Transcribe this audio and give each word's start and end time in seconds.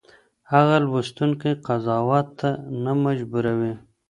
هغه 0.51 0.75
لوستونکی 0.85 1.51
قضاوت 1.67 2.27
ته 2.39 2.49
نه 2.83 2.91
مجبوروي. 3.03 3.73